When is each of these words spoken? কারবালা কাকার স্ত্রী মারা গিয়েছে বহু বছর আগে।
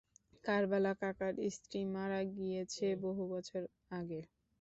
কারবালা 0.43 0.91
কাকার 1.01 1.33
স্ত্রী 1.55 1.79
মারা 1.95 2.21
গিয়েছে 2.35 2.85
বহু 3.03 3.23
বছর 3.33 3.61
আগে। 3.91 4.19